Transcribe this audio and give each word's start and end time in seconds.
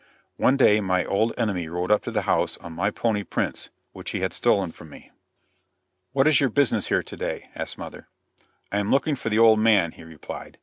One 0.37 0.57
day 0.57 0.79
my 0.81 1.05
old 1.05 1.31
enemy 1.37 1.67
rode 1.67 1.91
up 1.91 2.01
to 2.05 2.09
the 2.11 2.23
house 2.23 2.57
on 2.57 2.73
my 2.73 2.89
pony 2.89 3.21
Prince, 3.21 3.69
which 3.91 4.09
he 4.09 4.21
had 4.21 4.33
stolen 4.33 4.71
from 4.71 4.89
me. 4.89 5.11
"What 6.11 6.25
is 6.27 6.41
your 6.41 6.49
business 6.49 6.87
here 6.87 7.03
to 7.03 7.15
day?" 7.15 7.47
asked 7.53 7.77
mother. 7.77 8.07
"I 8.71 8.79
am 8.79 8.89
looking 8.89 9.15
for 9.15 9.29
the 9.29 9.37
old 9.37 9.59
man," 9.59 9.91
he 9.91 10.03
replied. 10.03 10.57